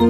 [0.00, 0.08] Oke,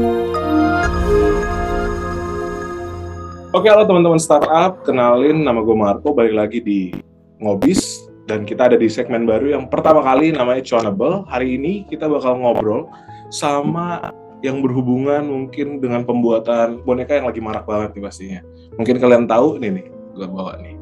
[3.67, 4.87] halo teman-teman startup.
[4.87, 6.95] Kenalin nama gue Marco, balik lagi di
[7.43, 8.07] Ngobis.
[8.31, 11.27] Dan kita ada di segmen baru yang pertama kali namanya Chonable.
[11.27, 12.87] Hari ini kita bakal ngobrol
[13.35, 14.15] sama
[14.47, 18.41] yang berhubungan mungkin dengan pembuatan boneka yang lagi marak banget nih pastinya.
[18.79, 20.80] Mungkin kalian tahu nih nih, gue bawa nih.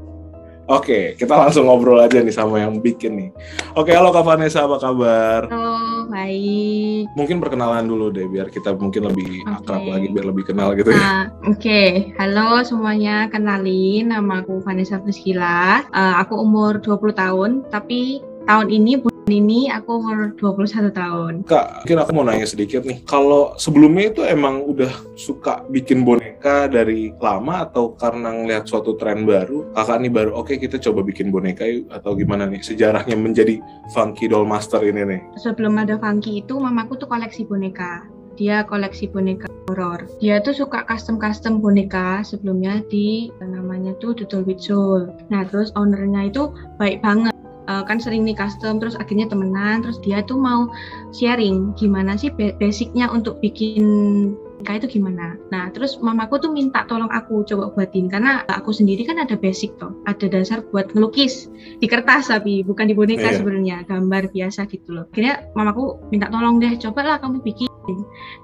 [0.69, 3.31] Oke, kita langsung ngobrol aja nih sama yang bikin nih.
[3.73, 5.49] Oke, halo Kak Vanessa, apa kabar?
[5.49, 7.09] Halo, baik.
[7.17, 9.65] Mungkin perkenalan dulu deh, biar kita mungkin lebih okay.
[9.65, 11.01] akrab lagi, biar lebih kenal gitu ya.
[11.01, 11.89] Uh, Oke, okay.
[12.21, 15.89] halo semuanya, kenalin nama aku Vanessa Priscila.
[15.89, 21.33] Uh, aku umur 20 tahun, tapi tahun ini ini aku umur 21 tahun.
[21.45, 23.05] Kak, mungkin aku mau nanya sedikit nih.
[23.05, 29.29] Kalau sebelumnya itu emang udah suka bikin boneka dari lama atau karena ngeliat suatu tren
[29.29, 29.69] baru?
[29.77, 33.61] Kakak nih baru, oke okay, kita coba bikin boneka yuk atau gimana nih sejarahnya menjadi
[33.93, 35.21] Funky Doll Master ini nih?
[35.39, 40.07] Sebelum ada Funky itu, mamaku tuh koleksi boneka dia koleksi boneka horor.
[40.23, 44.15] Dia tuh suka custom-custom boneka sebelumnya di namanya tuh
[44.47, 45.11] with Soul.
[45.27, 47.35] Nah, terus ownernya itu baik banget
[47.69, 50.73] uh, kan sering nih custom terus akhirnya temenan terus dia tuh mau
[51.15, 55.39] sharing gimana sih basicnya untuk bikin nikah itu gimana.
[55.55, 59.71] Nah, terus mamaku tuh minta tolong aku coba buatin karena aku sendiri kan ada basic
[59.79, 61.47] tuh, ada dasar buat ngelukis
[61.79, 63.39] di kertas tapi bukan di boneka yeah.
[63.39, 65.07] sebenarnya, gambar biasa gitu loh.
[65.15, 67.71] Akhirnya mamaku minta tolong deh, cobalah kamu bikin.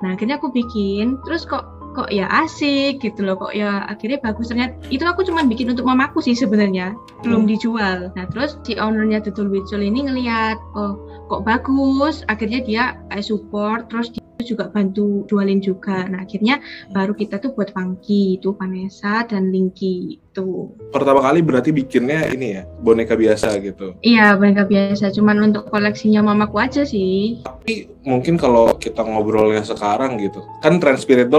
[0.01, 4.51] Nah, akhirnya aku bikin, terus kok kok ya asik gitu loh kok ya akhirnya bagus
[4.51, 6.93] ternyata itu aku cuma bikin untuk mamaku sih sebenarnya
[7.23, 7.51] belum hmm.
[7.55, 10.99] dijual nah terus si ownernya Tutul Wicul ini ngelihat oh
[11.31, 12.85] kok bagus akhirnya dia
[13.23, 16.05] support terus dia juga bantu jualin juga.
[16.11, 16.59] Nah akhirnya
[16.91, 20.75] baru kita tuh buat Funky itu Vanessa dan Linky itu.
[20.91, 23.95] Pertama kali berarti bikinnya ini ya boneka biasa gitu?
[24.03, 27.39] Iya boneka biasa, cuman untuk koleksinya mamaku aja sih.
[27.47, 31.31] Tapi mungkin kalau kita ngobrolnya sekarang gitu, kan trend spirit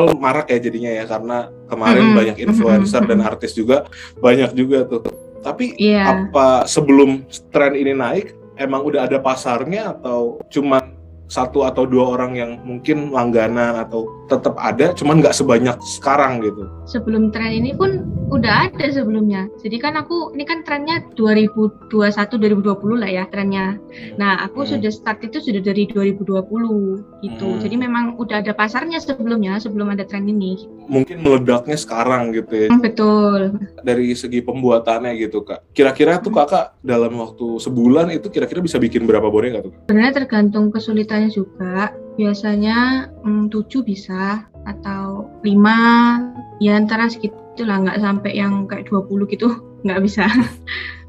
[0.45, 2.19] marak ya jadinya ya karena kemarin mm -hmm.
[2.21, 3.89] banyak influencer dan artis juga
[4.21, 5.01] banyak juga tuh.
[5.41, 6.25] Tapi yeah.
[6.25, 10.93] apa sebelum tren ini naik emang udah ada pasarnya atau cuman
[11.25, 16.69] satu atau dua orang yang mungkin langganan atau tetap ada, cuman nggak sebanyak sekarang gitu.
[16.85, 19.49] Sebelum tren ini pun udah ada sebelumnya.
[19.63, 23.81] Jadi kan aku ini kan trennya 2021 2020 lah ya trennya.
[24.21, 24.69] Nah, aku hmm.
[24.77, 27.47] sudah start itu sudah dari 2020 gitu.
[27.47, 27.61] Hmm.
[27.61, 30.69] Jadi memang udah ada pasarnya sebelumnya sebelum ada tren ini.
[30.85, 32.69] Mungkin meledaknya sekarang gitu ya.
[32.69, 33.57] Hmm, betul.
[33.81, 35.73] Dari segi pembuatannya gitu, Kak.
[35.73, 39.71] Kira-kira tuh Kakak dalam waktu sebulan itu kira-kira bisa bikin berapa boneka tuh?
[39.87, 47.79] Sebenarnya tergantung kesulitan ceritanya juga biasanya hmm, 7 bisa atau 5 ya antara segitu lah
[47.85, 49.47] nggak sampai yang kayak 20 gitu
[49.85, 50.25] nggak bisa.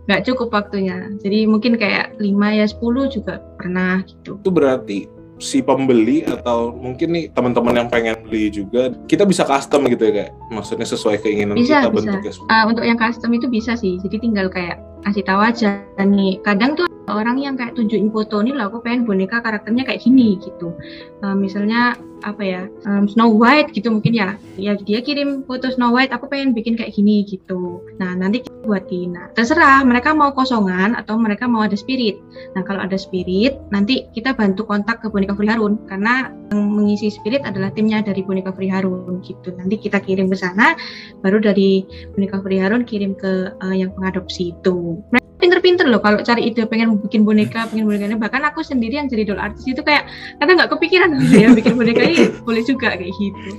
[0.07, 1.11] Nggak cukup waktunya.
[1.19, 2.79] Jadi mungkin kayak 5 ya 10
[3.11, 4.39] juga pernah gitu.
[4.39, 9.85] Itu berarti si pembeli atau mungkin nih teman-teman yang pengen beli juga kita bisa custom
[9.91, 10.33] gitu ya kayak?
[10.55, 11.99] Maksudnya sesuai keinginan bisa, kita bisa.
[11.99, 13.99] bentuknya uh, untuk yang custom itu bisa sih.
[13.99, 18.53] Jadi tinggal kayak kasih tahu aja nih kadang tuh orang yang kayak tunjukin foto ini
[18.55, 20.75] lah aku pengen boneka karakternya kayak gini gitu.
[21.23, 24.35] Uh, misalnya apa ya um, Snow White gitu mungkin ya.
[24.59, 27.83] Ya dia kirim foto Snow White aku pengen bikin kayak gini gitu.
[28.03, 29.15] Nah nanti kita buatin.
[29.15, 32.19] Nah terserah mereka mau kosongan atau mereka mau ada spirit.
[32.59, 35.79] Nah kalau ada spirit nanti kita bantu kontak ke boneka Free Harun.
[35.87, 39.55] Karena yang mengisi spirit adalah timnya dari boneka Free Harun gitu.
[39.55, 40.75] Nanti kita kirim ke sana
[41.23, 44.86] baru dari boneka Free Harun kirim ke uh, yang pengadopsi itu
[45.37, 48.17] pinter-pinter loh kalau cari ide pengen bikin boneka, pengen boneka ini.
[48.17, 50.09] Bahkan aku sendiri yang jadi doll artis itu kayak
[50.41, 53.51] karena nggak kepikiran ya bikin boneka ini boleh juga kayak gitu.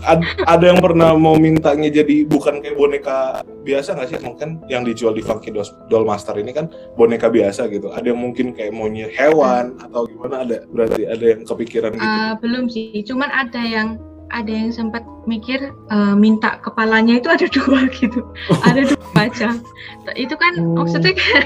[0.00, 4.18] Ad, ada yang pernah mau mintanya jadi bukan kayak boneka biasa nggak sih?
[4.24, 5.52] Mungkin yang dijual di Funky
[5.92, 7.92] Doll Master ini kan boneka biasa gitu.
[7.92, 10.64] Ada yang mungkin kayak maunya hewan atau gimana ada?
[10.72, 12.02] Berarti ada yang kepikiran gitu?
[12.02, 17.46] Uh, belum sih, cuman ada yang ada yang sempat mikir uh, minta kepalanya itu ada
[17.56, 18.24] dua gitu.
[18.50, 18.60] Oh.
[18.64, 19.58] ada dua baca
[20.16, 20.82] itu kan oh.
[20.82, 21.44] maksudnya kan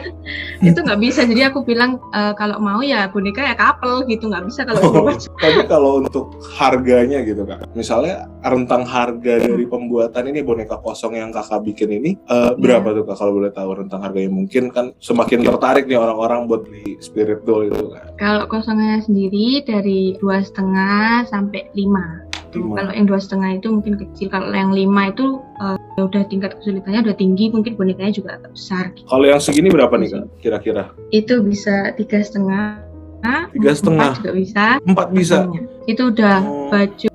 [0.63, 1.27] itu nggak bisa.
[1.27, 4.31] Jadi aku bilang uh, kalau mau ya boneka ya couple gitu.
[4.31, 5.13] Nggak bisa kalau oh,
[5.43, 11.35] tapi kalau untuk harganya gitu kak misalnya rentang harga dari pembuatan ini boneka kosong yang
[11.35, 12.97] kakak bikin ini uh, berapa yeah.
[13.01, 16.97] tuh kak kalau boleh tahu rentang harganya mungkin kan semakin tertarik nih orang-orang buat beli
[17.03, 22.24] spirit doll itu kan kalau kosongnya sendiri dari dua setengah sampai lima
[22.55, 22.73] gitu.
[22.79, 24.31] Kalau yang dua setengah itu mungkin kecil.
[24.31, 28.85] Kalau yang lima itu uh, udah tingkat kesulitannya udah tinggi, mungkin bonekanya juga agak besar.
[28.95, 29.07] Gitu.
[29.11, 30.25] Kalau yang segini berapa nih kak?
[30.39, 30.83] Kira-kira?
[31.11, 32.81] Itu bisa tiga setengah.
[33.57, 34.13] Tiga setengah.
[34.13, 34.65] Empat juga bisa.
[34.85, 35.37] Empat bisa.
[35.89, 36.69] Itu udah oh.
[36.71, 37.09] baju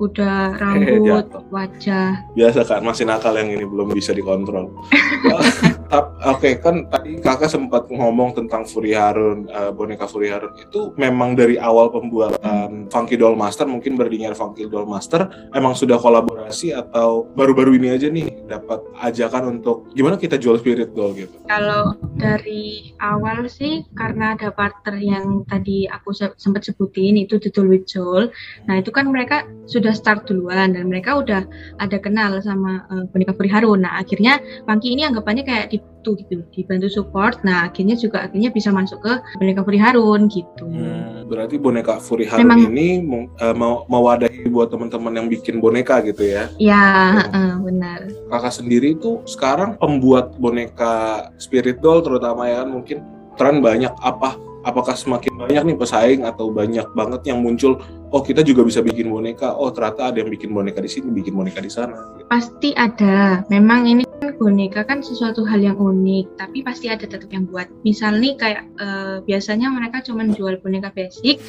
[0.00, 2.24] udah rambut, wajah.
[2.32, 4.72] Biasa kan masih nakal yang ini belum bisa dikontrol.
[5.90, 10.94] Oke okay, kan tadi kakak sempat ngomong tentang Furi Harun, uh, boneka Furi Harun itu
[10.94, 16.70] memang dari awal pembuatan Funky Doll Master mungkin berdirinya Funky Doll Master emang sudah kolaborasi
[16.70, 21.34] atau baru-baru ini aja nih dapat ajakan untuk gimana kita jual spirit doll gitu?
[21.50, 28.30] Kalau dari awal sih karena ada partner yang tadi aku sempat sebutin itu Tutul Wicul.
[28.70, 31.42] Nah itu kan mereka sudah start duluan dan mereka udah
[31.78, 33.84] ada kenal sama uh, boneka Furi Harun.
[33.84, 38.48] Nah akhirnya Funky ini anggapannya kayak di dibantu gitu dibantu support nah akhirnya juga akhirnya
[38.48, 43.04] bisa masuk ke boneka Furi Harun gitu hmm, berarti boneka Furi Harun Memang, ini
[43.36, 47.36] uh, mau mewadahi buat teman-teman yang bikin boneka gitu ya ya oh.
[47.36, 52.98] uh, benar kakak sendiri itu sekarang pembuat boneka spirit doll terutama ya kan mungkin
[53.36, 57.80] tren banyak apa apakah semakin banyak nih pesaing atau banyak banget yang muncul
[58.10, 61.32] oh kita juga bisa bikin boneka oh ternyata ada yang bikin boneka di sini bikin
[61.32, 61.96] boneka di sana.
[62.28, 63.42] Pasti ada.
[63.48, 67.70] Memang ini kan boneka kan sesuatu hal yang unik tapi pasti ada tetap yang buat.
[67.86, 71.40] Misal nih kayak uh, biasanya mereka cuma jual boneka basic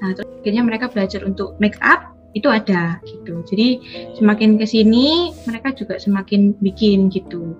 [0.00, 3.42] nah terus akhirnya mereka belajar untuk make up itu ada gitu.
[3.42, 3.68] Jadi
[4.14, 7.58] semakin ke sini mereka juga semakin bikin gitu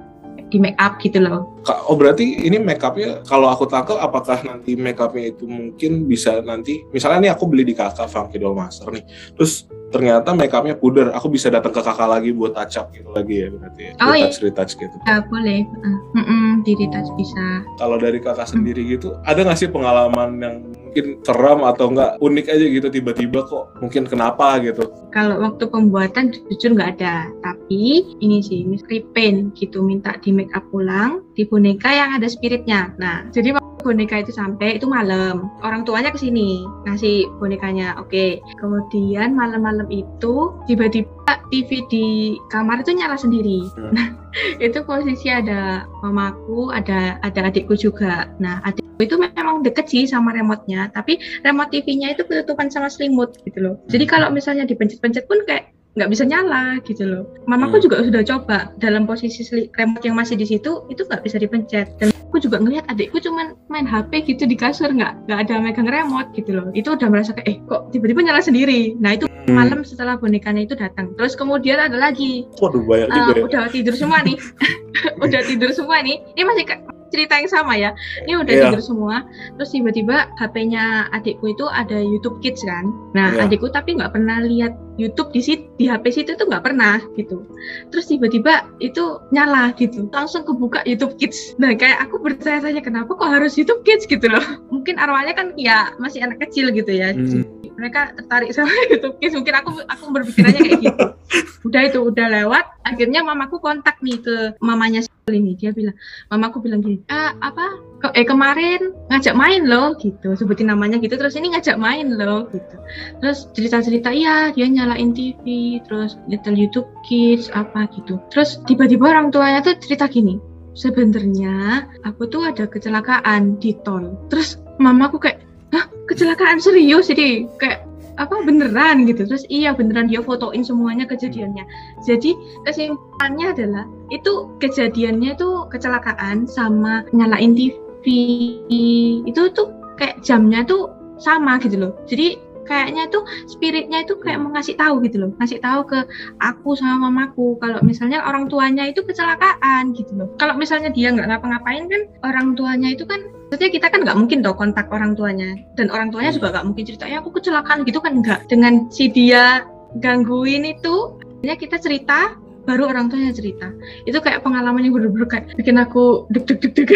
[0.50, 1.59] di make up gitu loh.
[1.68, 6.40] Oh berarti ini make upnya kalau aku tangkap apakah nanti make upnya itu mungkin bisa
[6.40, 9.04] nanti misalnya nih aku beli di kakak Funky Doll Master nih,
[9.36, 13.10] terus ternyata make upnya puder, aku bisa datang ke kakak lagi buat touch up gitu
[13.12, 14.44] lagi ya berarti ya, oh, retouch iya.
[14.48, 14.96] retouch gitu.
[15.04, 17.46] Ya boleh, uh, mm -mm, di retouch bisa.
[17.76, 20.56] Kalau dari kakak sendiri gitu, ada nggak sih pengalaman yang
[20.90, 26.34] mungkin seram atau enggak unik aja gitu tiba-tiba kok mungkin kenapa gitu kalau waktu pembuatan
[26.50, 31.46] jujur nggak ada tapi ini sih Miss repaint gitu minta di make up ulang di
[31.50, 36.62] boneka yang ada spiritnya nah jadi boneka itu sampai itu malam orang tuanya ke sini
[36.87, 38.38] ngasih bonekanya oke okay.
[38.61, 41.11] kemudian malam-malam itu tiba-tiba
[41.50, 43.93] TV di kamar itu nyala sendiri hmm.
[43.97, 44.08] nah
[44.64, 50.37] itu posisi ada mamaku ada ada adikku juga nah adikku itu memang deket sih sama
[50.37, 54.12] remote-nya tapi remote TV-nya itu ketutupan sama selimut gitu loh jadi hmm.
[54.12, 57.25] kalau misalnya dipencet-pencet pun kayak nggak bisa nyala gitu loh.
[57.50, 57.84] Mamaku hmm.
[57.84, 59.42] juga sudah coba dalam posisi
[59.75, 63.58] remote yang masih di situ itu nggak bisa dipencet dan aku juga ngelihat adikku cuman
[63.66, 66.70] main HP gitu di kasur nggak nggak ada megang remote gitu loh.
[66.78, 68.94] Itu udah merasa kayak eh kok tiba-tiba nyala sendiri.
[69.02, 69.50] Nah itu hmm.
[69.50, 71.10] malam setelah bonekanya itu datang.
[71.19, 72.46] Terus kemudian ada lagi.
[72.62, 73.42] Waduh banyak juga uh, ya.
[73.50, 74.38] Udah tidur semua nih.
[75.26, 76.22] udah tidur semua nih.
[76.38, 76.64] Ini masih
[77.10, 77.90] cerita yang sama ya.
[78.25, 78.64] Ini udah yeah.
[78.70, 79.26] tidur semua.
[79.58, 82.88] Terus tiba-tiba HP-nya adikku itu ada YouTube Kids kan.
[83.12, 83.44] Nah yeah.
[83.44, 87.49] adikku tapi nggak pernah lihat YouTube di situ di HP situ tuh nggak pernah gitu.
[87.88, 90.12] Terus tiba-tiba itu nyala gitu.
[90.12, 91.56] Langsung kebuka YouTube Kids.
[91.56, 94.44] Nah kayak aku bertanya-tanya kenapa kok harus YouTube Kids gitu loh.
[94.75, 97.17] Mungkin arwahnya kan ya masih anak kecil gitu ya.
[97.17, 97.49] Hmm.
[97.81, 99.32] Mereka tertarik sama YouTube Kids.
[99.32, 101.06] Mungkin aku aku berpikirannya kayak gitu.
[101.69, 102.64] Udah itu udah lewat.
[102.88, 105.94] Akhirnya mamaku kontak nih ke mamanya ini dia bilang
[106.26, 110.32] mamaku bilang gini ah, apa ke, eh kemarin ngajak main loh gitu.
[110.35, 112.76] Sebutin namanya gitu terus ini ngajak main loh gitu.
[113.20, 118.17] Terus cerita cerita iya dia nyalain TV terus little YouTube Kids apa gitu.
[118.32, 120.41] Terus tiba-tiba orang tuanya tuh cerita gini
[120.75, 124.17] sebenarnya aku tuh ada kecelakaan di tol.
[124.32, 127.06] Terus mamaku kayak Hah, kecelakaan serius?
[127.06, 127.87] Jadi kayak
[128.19, 129.06] apa beneran?
[129.06, 129.23] Gitu.
[129.23, 131.62] Terus iya beneran dia fotoin semuanya kejadiannya.
[132.02, 132.35] Jadi
[132.67, 139.69] kesimpulannya adalah itu kejadiannya tuh kecelakaan sama nyalain TV itu tuh
[140.00, 141.93] kayak jamnya tuh sama gitu loh.
[142.08, 145.30] Jadi kayaknya tuh spiritnya itu kayak mau ngasih tahu gitu loh.
[145.42, 145.99] Ngasih tahu ke
[146.38, 150.30] aku sama mamaku kalau misalnya orang tuanya itu kecelakaan gitu loh.
[150.38, 154.38] Kalau misalnya dia nggak ngapa-ngapain kan orang tuanya itu kan maksudnya kita kan nggak mungkin
[154.40, 155.59] dong kontak orang tuanya.
[155.75, 158.47] Dan orang tuanya juga nggak mungkin cerita ya aku kecelakaan gitu kan nggak.
[158.47, 159.66] Dengan si dia
[159.99, 162.38] gangguin itu ya kita cerita
[162.70, 163.74] baru orang tuanya cerita.
[164.06, 166.90] Itu kayak pengalaman yang bener-bener kayak bikin aku deg deg deg deg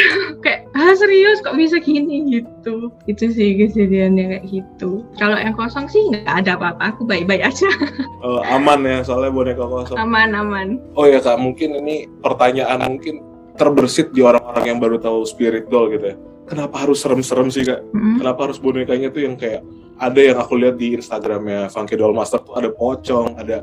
[0.47, 1.43] kayak ah serius?
[1.43, 2.39] Kok bisa gini?
[2.39, 2.95] Gitu.
[3.11, 5.03] Itu sih kejadiannya kayak gitu.
[5.19, 6.95] Kalau yang kosong sih nggak ada apa-apa.
[6.95, 7.67] Aku baik-baik aja.
[8.25, 10.01] Oh, aman ya soalnya boneka kosong.
[10.01, 10.81] Aman aman.
[10.97, 13.21] Oh ya kak mungkin ini pertanyaan mungkin
[13.61, 16.17] terbersit di orang-orang yang baru tahu spirit doll gitu ya.
[16.49, 17.85] Kenapa harus serem-serem sih kak?
[17.93, 18.17] Mm-hmm.
[18.25, 19.61] Kenapa harus bonekanya tuh yang kayak
[20.01, 23.63] ada yang aku lihat di Instagramnya Funky Doll Master tuh ada pocong, ada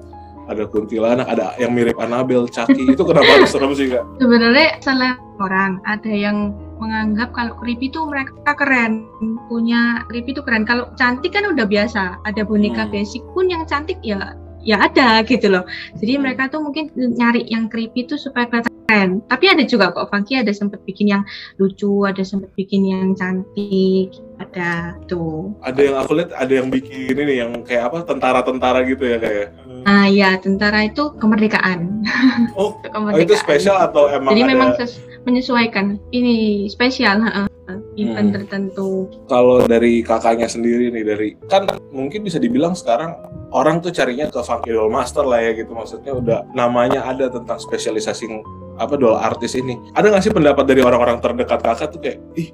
[0.49, 2.89] ada kuntilanak, ada yang mirip Annabelle, Chucky.
[2.93, 4.03] itu kenapa harus serem sih kak?
[4.17, 5.81] Sebenarnya salah orang.
[5.85, 9.05] Ada yang menganggap kalau creepy itu mereka keren,
[9.45, 10.65] punya creepy itu keren.
[10.65, 12.17] Kalau cantik kan udah biasa.
[12.25, 12.93] Ada boneka hmm.
[12.93, 15.65] basic pun yang cantik ya ya ada gitu loh.
[15.97, 16.21] Jadi hmm.
[16.21, 19.23] mereka tuh mungkin nyari yang creepy itu supaya kelihatan keren.
[19.31, 21.23] Tapi ada juga kok funky, ada sempet bikin yang
[21.55, 24.11] lucu, ada sempet bikin yang cantik,
[24.43, 25.55] ada tuh.
[25.63, 29.47] Ada yang aku lihat ada yang bikin ini yang kayak apa tentara-tentara gitu ya kayak.
[29.87, 32.03] Ah ya, tentara itu kemerdekaan.
[32.59, 33.15] Oh, kemerdekaan.
[33.15, 35.95] oh itu spesial atau emang Jadi ada memang ses- menyesuaikan.
[36.11, 37.50] Ini spesial, heeh.
[37.95, 38.35] Event Hmm.
[38.41, 39.07] tertentu.
[39.27, 43.15] kalau dari kakaknya sendiri nih dari kan mungkin bisa dibilang sekarang
[43.51, 45.71] orang tuh carinya ke Funky Doll Master lah ya gitu.
[45.75, 48.27] Maksudnya udah namanya ada tentang spesialisasi
[48.79, 49.77] apa doll artis ini.
[49.93, 52.49] Ada nggak sih pendapat dari orang-orang terdekat kakak tuh kayak ih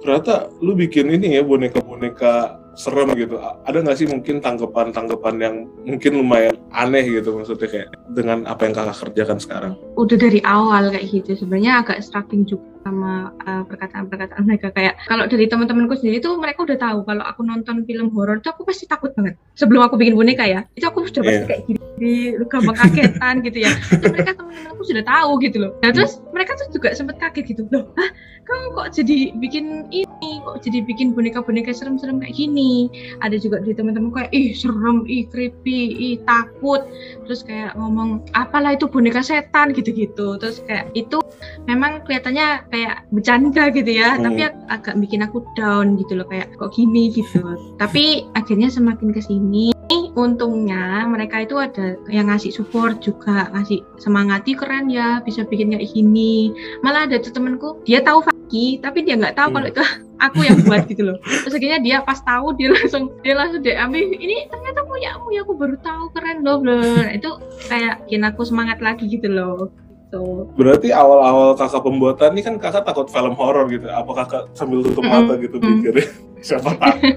[0.00, 3.36] ternyata lu bikin ini ya boneka-boneka serem gitu.
[3.66, 8.74] Ada nggak sih mungkin tanggapan-tanggapan yang mungkin lumayan aneh gitu maksudnya kayak dengan apa yang
[8.78, 9.72] kakak kerjakan sekarang?
[9.98, 11.34] Udah dari awal kayak gitu.
[11.44, 14.68] Sebenarnya agak struggling juga sama uh, perkataan-perkataan mereka.
[14.74, 18.52] Kayak kalau dari teman-temanku sendiri tuh mereka udah tahu kalau aku nonton film horor tuh
[18.52, 19.36] aku pasti takut banget.
[19.56, 21.48] Sebelum aku bikin boneka ya itu aku sudah pasti Iya.
[21.48, 22.14] kayak gini
[22.48, 23.72] gampang kagetan gitu ya.
[23.74, 25.72] Itu mereka teman-temanku sudah tahu gitu loh.
[25.80, 27.62] Nah terus mereka tuh juga sempet kaget gitu.
[27.72, 28.10] Loh hah
[28.48, 32.88] kamu kok jadi bikin ini kok jadi bikin boneka-boneka serem-serem kayak gini?
[33.20, 36.84] Ada juga dari teman-teman kayak ih serem ih creepy ih takut.
[37.28, 39.70] Terus kayak ngomong apalah itu boneka setan?
[39.74, 40.38] gitu-gitu.
[40.38, 41.18] Terus kayak itu
[41.66, 42.77] memang kelihatannya kayak
[43.08, 44.14] bercanda gitu ya.
[44.14, 44.24] Hmm.
[44.24, 47.40] tapi ag- agak bikin aku down gitu loh kayak kok gini gitu.
[47.76, 49.72] Tapi akhirnya semakin ke sini
[50.12, 55.88] untungnya mereka itu ada yang ngasih support juga ngasih semangati keren ya bisa bikin kayak
[55.88, 56.50] gini.
[56.80, 59.56] Malah ada tuh temenku dia tahu Faki tapi dia nggak tahu Hmm.
[59.56, 59.82] kalau itu
[60.26, 61.16] aku yang buat gitu loh.
[61.22, 65.40] Terus akhirnya dia pas tahu dia langsung dia langsung DM ini ternyata punya aku ya
[65.40, 66.58] aku baru tahu keren loh.
[66.58, 67.30] Bro itu
[67.70, 69.70] kayak bikin aku semangat lagi gitu loh
[70.08, 73.84] gitu Berarti awal-awal kakak pembuatan ini kan kakak takut film horor gitu.
[73.92, 75.28] Apa kakak sambil tutup Mm-mm.
[75.28, 75.68] mata gitu Mm.
[75.84, 76.08] mikirnya?
[76.40, 76.96] Siapa tahu.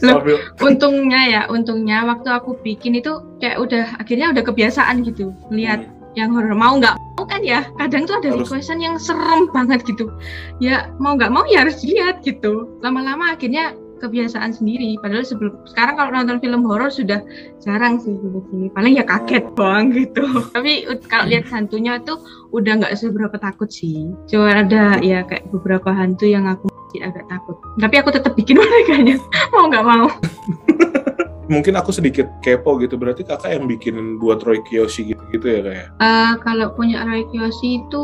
[0.00, 0.22] Loh.
[0.22, 5.82] sambil untungnya ya untungnya waktu aku bikin itu kayak udah akhirnya udah kebiasaan gitu melihat
[6.14, 8.48] yang horor mau nggak mau kan ya kadang tuh ada Harus.
[8.48, 10.08] requestan yang serem banget gitu
[10.62, 14.96] ya mau nggak mau ya harus dilihat gitu lama-lama akhirnya kebiasaan sendiri.
[14.98, 17.20] Padahal sebelum sekarang kalau nonton film horor sudah
[17.60, 18.72] jarang sih gitu sini.
[18.72, 20.24] Paling ya kaget doang gitu.
[20.56, 22.18] Tapi kalau lihat hantunya tuh
[22.56, 24.10] udah nggak seberapa takut sih.
[24.26, 27.54] Cuma ada ya kayak beberapa hantu yang aku agak takut.
[27.78, 29.14] Tapi aku tetap bikin bonekanya
[29.54, 30.08] mau nggak mau.
[31.50, 32.94] Mungkin aku sedikit kepo gitu.
[32.94, 35.86] Berarti kakak yang bikin buat Roy Kiyoshi gitu-gitu ya kayak.
[35.98, 38.02] Eh, kalau punya Roy Kiyoshi itu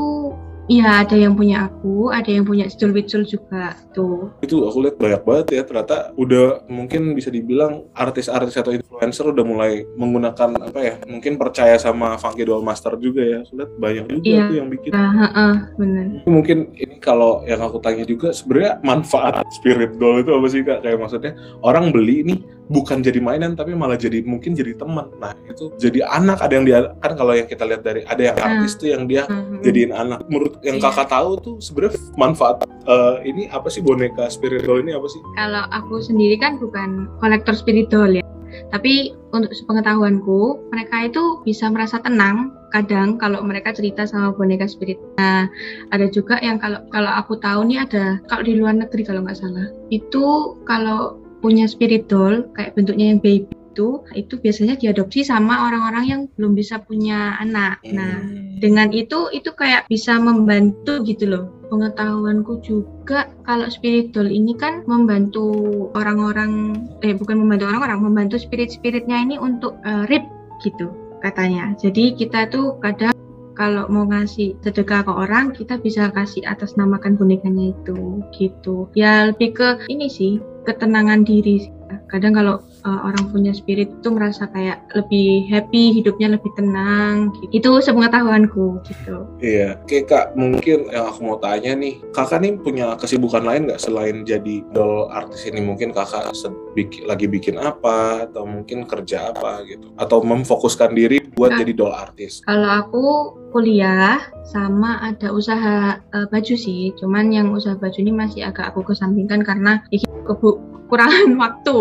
[0.67, 4.31] ya ada yang punya aku, ada yang punya Sidul Witsul juga tuh.
[4.41, 5.63] Itu aku lihat banyak banget ya.
[5.63, 10.95] Ternyata udah mungkin bisa dibilang artis-artis atau influencer udah mulai menggunakan apa ya?
[11.07, 13.39] Mungkin percaya sama Funky Doll Master juga ya.
[13.43, 14.45] Aku lihat banyak juga Iya.
[14.47, 14.91] tuh yang bikin.
[14.91, 16.05] Nah, heeh, bener.
[16.27, 20.83] mungkin ini kalau yang aku tanya juga sebenarnya manfaat spirit doll itu apa sih kak
[20.83, 21.33] kayak maksudnya
[21.63, 26.03] orang beli nih bukan jadi mainan tapi malah jadi mungkin jadi teman nah itu jadi
[26.05, 28.47] anak ada yang dia kan kalau yang kita lihat dari ada yang Hmm.
[28.59, 29.63] artis tuh yang dia Mhm.
[29.63, 30.85] jadiin anak menurut yang Iya.
[30.89, 35.21] kakak tahu tuh sebenarnya manfaat eh, ini apa sih boneka spirit doll ini apa sih
[35.35, 38.25] Kalau aku sendiri kan bukan kolektor spirit doll ya.
[38.73, 44.97] Tapi untuk sepengetahuanku, mereka itu bisa merasa tenang kadang kalau mereka cerita sama boneka spirit.
[45.21, 45.45] Nah,
[45.93, 49.37] ada juga yang kalau kalau aku tahu nih ada kalau di luar negeri kalau nggak
[49.37, 53.45] salah, itu kalau punya spirit doll kayak bentuknya yang baby
[53.77, 57.85] itu itu biasanya diadopsi sama orang-orang yang belum bisa punya anak.
[57.85, 58.25] Nah,
[58.57, 64.87] dengan itu itu kayak bisa membantu gitu loh pengetahuanku juga kalau spirit doll ini kan
[64.87, 65.51] membantu
[65.99, 70.25] orang-orang eh bukan membantu orang-orang membantu spirit-spiritnya ini untuk eh, rip
[70.63, 70.89] gitu
[71.21, 73.13] katanya jadi kita tuh kadang
[73.57, 79.33] kalau mau ngasih sedekah ke orang kita bisa kasih atas namakan bonekanya itu gitu ya
[79.33, 81.73] lebih ke ini sih ketenangan diri sih.
[82.11, 87.51] kadang kalau eh, orang punya spirit itu merasa kayak lebih happy hidupnya lebih tenang gitu.
[87.53, 92.95] itu sepengetahuanku gitu Iya, oke kak, mungkin yang aku mau tanya nih, kakak nih punya
[92.95, 95.61] kesibukan lain nggak selain jadi doll artis ini?
[95.61, 101.19] Mungkin kakak se- bik- lagi bikin apa, atau mungkin kerja apa gitu, atau memfokuskan diri
[101.33, 101.61] buat Nggak.
[101.61, 102.33] jadi doll artis?
[102.43, 103.05] Kalau aku
[103.51, 108.87] kuliah sama ada usaha eh, baju sih, cuman yang usaha baju ini masih agak aku
[108.87, 111.77] kesampingkan karena iki kebu- kekurangan waktu.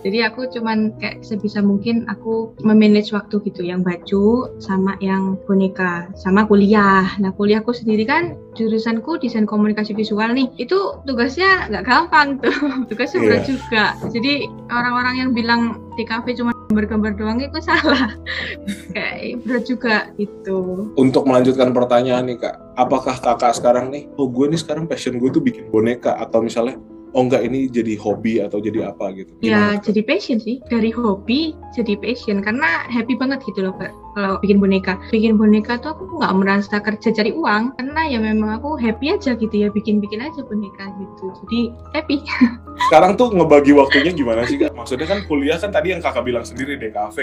[0.00, 6.12] Jadi aku cuman kayak sebisa mungkin aku memanage waktu gitu, yang baju sama yang boneka,
[6.12, 7.08] sama kuliah.
[7.16, 10.76] Nah kuliahku sendiri kan jurusanku desain komunikasi visual nih, itu
[11.08, 12.52] tugasnya nggak gampang tuh,
[12.92, 13.48] tugasnya berat Iya.
[13.56, 13.84] juga.
[14.12, 14.32] Jadi
[14.68, 15.62] orang-orang yang bilang
[15.96, 18.16] di kafe cuma gambar-gambar doang itu salah
[18.96, 20.88] kayak berat juga gitu.
[20.96, 25.28] Untuk melanjutkan pertanyaan nih kak, apakah kakak sekarang nih, oh gue nih sekarang passion gue
[25.28, 26.80] tuh bikin boneka, atau misalnya,
[27.12, 29.32] oh enggak ini jadi hobi atau jadi apa gitu?
[29.44, 34.36] Ya jadi passion sih dari hobi jadi passion karena happy banget gitu loh kak kalau
[34.40, 35.00] bikin boneka.
[35.08, 39.32] Bikin boneka tuh aku nggak merasa kerja cari uang karena ya memang aku happy aja
[39.36, 41.24] gitu ya bikin-bikin aja boneka gitu.
[41.44, 41.60] Jadi
[41.96, 42.16] happy.
[42.88, 44.72] Sekarang tuh ngebagi waktunya gimana sih kak?
[44.72, 47.16] Maksudnya kan kuliah kan tadi yang kakak bilang sendiri DKV.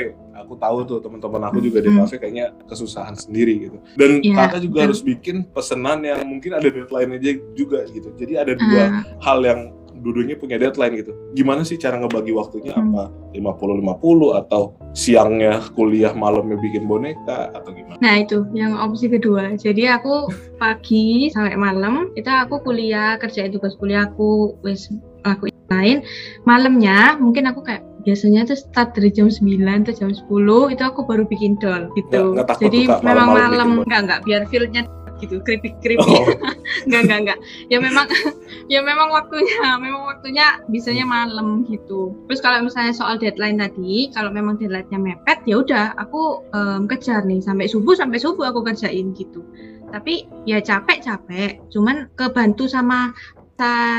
[0.46, 3.78] Aku tahu tuh teman-teman aku juga DKV kayaknya kesusahan sendiri gitu.
[3.98, 8.10] Dan ya, kakak juga harus bikin pesanan yang mungkin ada deadline aja juga gitu.
[8.18, 8.92] Jadi ada dua uh.
[9.22, 11.12] hal yang duduknya punya deadline gitu.
[11.36, 12.96] Gimana sih cara ngebagi waktunya hmm.
[12.96, 13.04] apa?
[13.36, 18.00] 50-50 atau siangnya kuliah malamnya bikin boneka atau gimana?
[18.02, 19.54] Nah itu yang opsi kedua.
[19.56, 24.90] Jadi aku pagi sampai malam itu aku kuliah kerjain tugas kuliah aku wis
[25.28, 26.02] aku lain
[26.50, 31.04] malamnya mungkin aku kayak biasanya tuh start dari jam 9 atau jam 10 itu aku
[31.06, 32.34] baru bikin doll gitu.
[32.34, 34.88] Nggak, nggak Jadi memang malam nggak nggak biar feelnya
[35.22, 36.08] gitu keripik keripik.
[36.08, 36.26] Oh.
[36.90, 37.40] nggak nggak nggak.
[37.68, 38.08] Ya memang
[38.74, 42.16] ya memang waktunya memang waktunya bisanya malam gitu.
[42.28, 47.24] Terus kalau misalnya soal deadline tadi kalau memang deadline-nya mepet ya udah aku um, kejar
[47.28, 47.44] nih.
[47.44, 49.44] Sampai subuh sampai subuh aku kerjain gitu.
[49.90, 53.12] Tapi ya capek capek cuman kebantu sama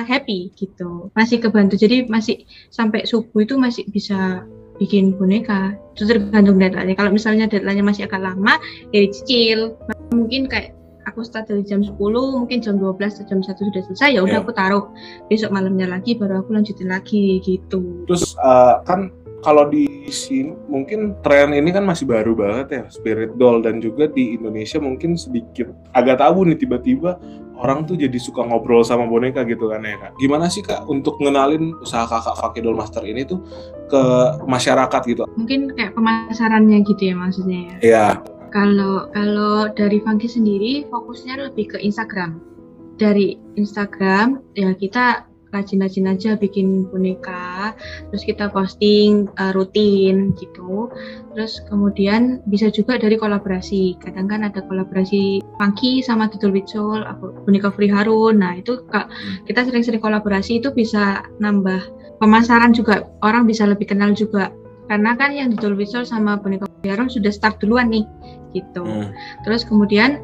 [0.09, 1.13] happy gitu.
[1.13, 4.49] Masih kebantu jadi masih sampai subuh itu masih bisa
[4.81, 5.77] bikin boneka.
[5.93, 8.57] Itu tergantung deadline kalau misalnya deadline-nya masih agak lama
[8.91, 9.77] ya dicicil.
[10.17, 10.80] Mungkin kayak
[11.11, 14.39] aku start dari jam 10 mungkin jam 12 atau jam 1 sudah selesai ya udah
[14.39, 14.45] yeah.
[14.47, 14.85] aku taruh
[15.27, 21.17] besok malamnya lagi baru aku lanjutin lagi gitu terus uh, kan kalau di sini mungkin
[21.25, 25.73] tren ini kan masih baru banget ya spirit doll dan juga di Indonesia mungkin sedikit
[25.97, 27.17] agak tabu nih tiba-tiba
[27.61, 30.13] orang tuh jadi suka ngobrol sama boneka gitu kan ya kak.
[30.17, 33.45] Gimana sih kak untuk ngenalin usaha kakak Fakir Doll Master ini tuh
[33.87, 34.03] ke
[34.49, 35.29] masyarakat gitu?
[35.37, 37.77] Mungkin kayak pemasarannya gitu ya maksudnya ya?
[37.85, 38.07] Iya.
[38.51, 42.43] Kalau kalau dari Funky sendiri fokusnya lebih ke Instagram.
[43.01, 47.75] Dari Instagram ya kita rajin-rajin aja bikin boneka,
[48.11, 50.91] terus kita posting uh, rutin gitu.
[51.35, 53.99] Terus kemudian bisa juga dari kolaborasi.
[53.99, 57.03] Kadang kan ada kolaborasi Funky sama Tutul Wicol,
[57.45, 58.41] boneka Free Harun.
[58.41, 58.83] Nah itu
[59.47, 61.83] kita sering-sering kolaborasi itu bisa nambah
[62.23, 63.11] pemasaran juga.
[63.27, 64.55] Orang bisa lebih kenal juga.
[64.91, 68.07] Karena kan yang Tutul Wicol sama boneka Free Harun sudah start duluan nih
[68.53, 68.85] gitu.
[68.85, 69.11] Hmm.
[69.47, 70.23] Terus kemudian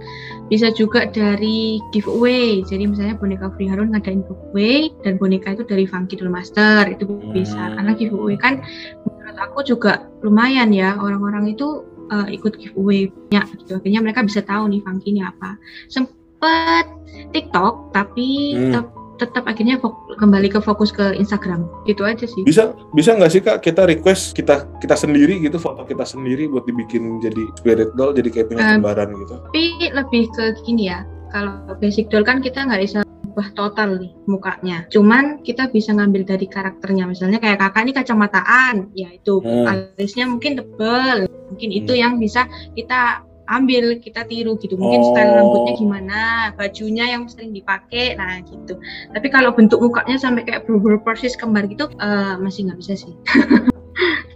[0.50, 2.62] bisa juga dari giveaway.
[2.66, 7.06] Jadi misalnya boneka Free Harun ngadain giveaway dan boneka itu dari Funky Doll Master itu
[7.06, 7.32] hmm.
[7.34, 7.74] bisa.
[7.74, 8.62] Karena giveaway kan
[9.06, 13.78] menurut aku juga lumayan ya orang-orang itu uh, ikut giveaway ya gitu.
[13.78, 15.58] Akhirnya mereka bisa tahu nih Funky ini apa.
[15.90, 16.86] Sempet
[17.32, 19.80] TikTok tapi hmm tetap akhirnya
[20.16, 21.66] kembali ke fokus ke Instagram.
[21.88, 22.44] Itu aja sih.
[22.44, 23.64] Bisa bisa nggak sih kak?
[23.64, 28.28] Kita request kita kita sendiri gitu foto kita sendiri buat dibikin jadi spirit doll jadi
[28.32, 29.34] kayak punya uh, gitu.
[29.48, 31.04] tapi lebih ke gini ya.
[31.34, 32.98] Kalau basic doll kan kita nggak bisa
[33.36, 34.88] ubah total nih mukanya.
[34.88, 37.04] Cuman kita bisa ngambil dari karakternya.
[37.04, 38.74] Misalnya kayak kakak ini kacamataan.
[38.96, 39.44] Ya itu.
[39.44, 39.68] Hmm.
[39.68, 41.28] alisnya mungkin tebel.
[41.52, 41.80] Mungkin hmm.
[41.84, 45.08] itu yang bisa kita ambil kita tiru gitu mungkin oh.
[45.14, 46.20] style rambutnya gimana
[46.54, 48.78] bajunya yang sering dipakai nah gitu
[49.14, 53.14] tapi kalau bentuk mukanya sampai kayak berubah persis kembar gitu uh, masih nggak bisa sih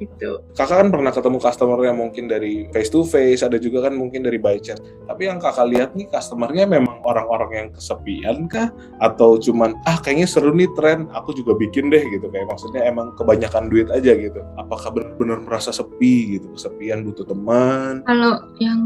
[0.00, 0.40] gitu.
[0.56, 4.24] Kakak kan pernah ketemu customer yang mungkin dari face to face, ada juga kan mungkin
[4.24, 4.80] dari by chat.
[4.80, 8.72] Tapi yang kakak lihat nih customernya memang orang-orang yang kesepian kah?
[9.02, 12.26] Atau cuman ah kayaknya seru nih tren, aku juga bikin deh gitu.
[12.32, 14.40] Kayak maksudnya emang kebanyakan duit aja gitu.
[14.56, 18.02] Apakah benar-benar merasa sepi gitu, kesepian butuh teman?
[18.08, 18.80] Kalau yang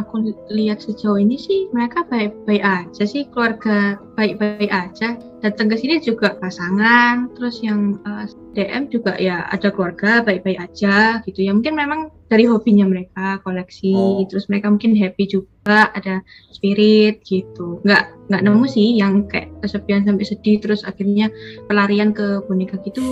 [0.00, 5.20] aku lihat sejauh ini sih mereka baik-baik aja sih keluarga baik-baik aja.
[5.44, 10.56] Datang ke sini juga pasangan terus yang uh, eh, DM juga ya ada keluarga baik-baik
[10.56, 11.52] aja gitu ya.
[11.52, 14.24] Mungkin memang dari hobinya mereka koleksi oh.
[14.26, 17.84] terus mereka mungkin happy juga ada spirit gitu.
[17.84, 21.30] Nggak nggak nemu sih yang kayak kesepian sampai sedih terus akhirnya
[21.70, 23.02] pelarian ke boneka gitu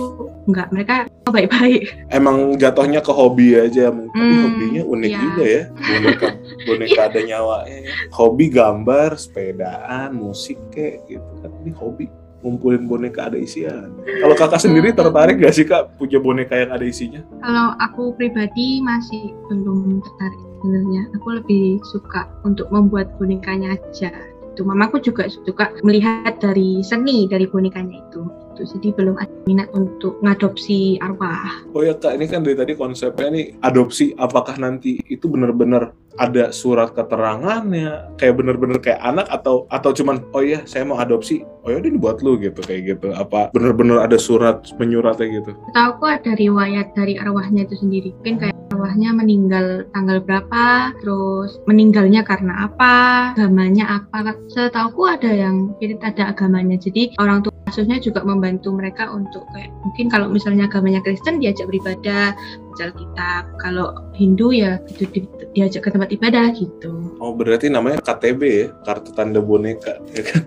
[0.51, 5.19] nggak mereka baik-baik emang jatuhnya ke hobi aja mungkin hmm, hobinya unik iya.
[5.23, 6.27] juga ya boneka
[6.67, 12.05] boneka ada nyawanya hobi gambar sepedaan musik kayak gitu kan ini hobi
[12.45, 13.89] ngumpulin boneka ada isian.
[14.05, 17.25] Kalau kakak sendiri tertarik gak sih kak punya boneka yang ada isinya?
[17.41, 21.01] Kalau aku pribadi masih belum tertarik sebenarnya.
[21.17, 24.13] Aku lebih suka untuk membuat bonekanya aja.
[24.55, 28.23] Itu mamaku juga suka melihat dari seni dari bonekanya itu
[28.55, 28.79] gitu.
[28.79, 31.67] Jadi belum ada minat untuk ngadopsi arwah.
[31.75, 34.15] Oh ya kak, ini kan dari tadi konsepnya nih adopsi.
[34.15, 40.39] Apakah nanti itu benar-benar ada surat keterangannya, kayak benar-benar kayak anak atau atau cuman oh
[40.39, 43.11] iya saya mau adopsi, oh ya ini buat lu gitu kayak gitu.
[43.11, 45.51] Apa benar-benar ada surat menyuratnya gitu?
[45.75, 48.15] Tahu aku ada riwayat dari arwahnya itu sendiri.
[48.23, 52.95] Mungkin kayak arwahnya meninggal tanggal berapa, terus meninggalnya karena apa,
[53.35, 54.39] agamanya apa.
[54.51, 56.79] Setahu aku ada yang ada agamanya.
[56.79, 61.65] Jadi orang tua kasusnya juga membantu mereka untuk kayak mungkin kalau misalnya agamanya Kristen diajak
[61.67, 62.37] beribadah
[62.71, 65.19] baca Alkitab kalau Hindu ya itu di,
[65.57, 70.43] diajak ke tempat ibadah gitu Oh berarti namanya KTB ya, kartu tanda boneka, ya kan?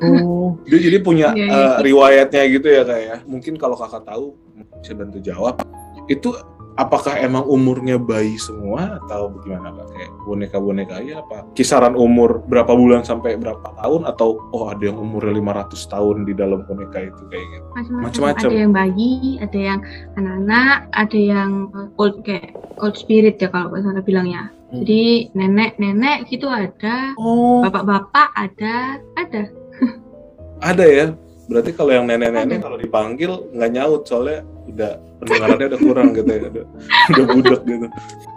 [0.00, 1.52] oh, dia jadi punya Iya, iya.
[1.52, 3.16] eh, riwayatnya gitu ya kak ya.
[3.28, 4.32] Mungkin kalau kakak tahu
[4.80, 5.60] bisa bantu jawab.
[6.08, 6.32] Itu
[6.74, 9.86] apakah emang umurnya bayi semua atau bagaimana kak?
[9.94, 11.46] Kayak boneka-boneka ya apa?
[11.54, 16.32] Kisaran umur berapa bulan sampai berapa tahun atau oh ada yang umurnya 500 tahun di
[16.34, 17.66] dalam boneka itu kayak gitu?
[17.94, 19.80] macam-macam ada yang bayi ada yang
[20.14, 21.50] anak-anak ada yang
[21.98, 24.82] old kayak old spirit ya kalau sana bilangnya Hmm.
[24.82, 29.42] jadi nenek-nenek gitu ada Oh, bapak-bapak ada ada
[30.74, 31.06] ada ya.
[31.46, 36.48] Berarti kalau yang nenek-nenek kalau dipanggil nggak nyaut soalnya udah pendengarannya udah kurang gitu ya,
[36.48, 36.64] udah,
[37.12, 37.86] udah budek gitu.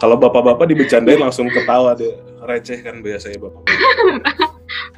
[0.03, 2.13] Kalau bapak-bapak dibecandain langsung ketawa deh,
[2.43, 3.63] receh kan biasanya bapak.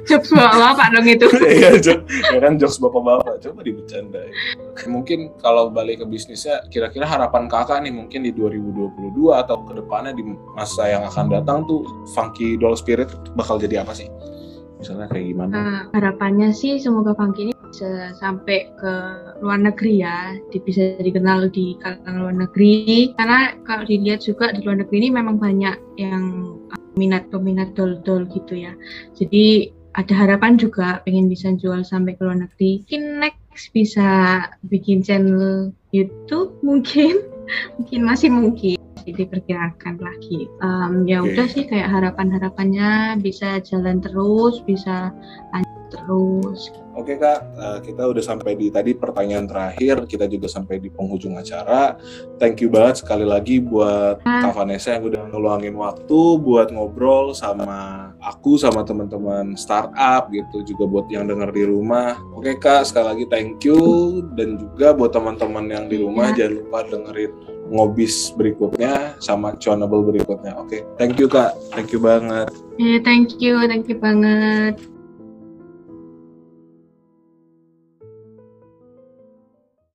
[0.10, 1.78] jokes bapak dong itu Iya,
[2.34, 4.34] ya kan jokes bapak-bapak coba dibecandain.
[4.90, 10.16] Mungkin kalau balik ke bisnisnya, kira-kira harapan kakak nih mungkin di 2022 atau ke depannya
[10.16, 10.24] di
[10.56, 11.86] masa yang akan datang tuh
[12.18, 14.10] Funky Doll Spirit bakal jadi apa sih?
[14.80, 15.52] Misalnya kayak gimana?
[15.52, 17.54] Nah, harapannya sih semoga Funky ini
[18.18, 18.94] sampai ke
[19.40, 23.12] luar negeri ya, bisa dikenal di kalangan luar negeri.
[23.16, 28.28] Karena kalau dilihat juga di luar negeri ini memang banyak yang uh, minat peminat doll-doll
[28.34, 28.74] gitu ya.
[29.16, 32.86] Jadi ada harapan juga pengen bisa jual sampai ke luar negeri.
[32.86, 34.08] Mungkin next bisa
[34.70, 37.26] bikin channel YouTube mungkin,
[37.78, 38.80] mungkin masih mungkin
[39.14, 40.46] diperkirakan lagi.
[40.62, 45.14] Em, ya udah sih kayak harapan-harapannya bisa jalan terus, bisa
[45.54, 46.70] lanjut terus.
[46.98, 51.38] Oke kak, eh, kita udah sampai di tadi pertanyaan terakhir, kita juga sampai di penghujung
[51.38, 51.96] acara.
[52.42, 58.12] Thank you banget sekali lagi buat Kak Vanessa yang udah ngeluangin waktu buat ngobrol sama
[58.20, 62.20] aku sama teman-teman startup gitu, juga buat yang denger di rumah.
[62.36, 63.80] Oke kak, sekali lagi thank you
[64.36, 67.32] dan juga buat teman-teman yang di rumah jangan lupa dengerin
[67.70, 70.58] ngobis berikutnya sama chonable berikutnya.
[70.58, 72.50] Oke, thank you kak, thank you banget.
[72.82, 74.99] Eh, thank you, thank you banget.